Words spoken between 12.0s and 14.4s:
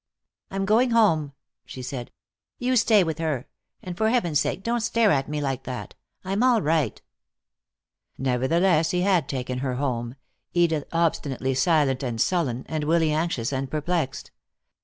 and sullen, and Willy anxious and perplexed.